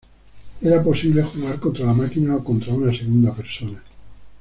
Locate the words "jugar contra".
1.21-1.85